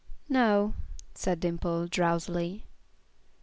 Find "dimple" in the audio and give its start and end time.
1.39-1.85